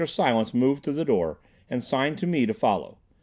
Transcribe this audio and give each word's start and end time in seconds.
Silence 0.03 0.51
moved 0.51 0.83
to 0.83 0.91
the 0.91 1.05
door 1.05 1.37
and 1.69 1.83
signed 1.83 2.17
to 2.17 2.25
me 2.25 2.47
to 2.47 2.55
follow. 2.55 2.97